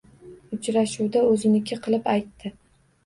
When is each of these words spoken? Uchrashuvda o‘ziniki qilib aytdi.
Uchrashuvda 0.57 1.23
o‘ziniki 1.33 1.79
qilib 1.87 2.09
aytdi. 2.15 2.53